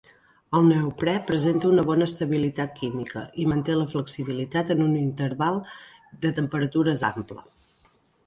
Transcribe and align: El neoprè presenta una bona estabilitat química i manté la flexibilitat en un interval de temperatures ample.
El 0.59 0.63
neoprè 0.67 1.11
presenta 1.31 1.67
una 1.71 1.83
bona 1.89 2.05
estabilitat 2.11 2.71
química 2.79 3.21
i 3.43 3.45
manté 3.51 3.75
la 3.81 3.85
flexibilitat 3.93 4.73
en 4.77 4.81
un 4.87 4.97
interval 5.03 5.59
de 6.25 6.33
temperatures 6.41 7.05
ample. 7.11 7.45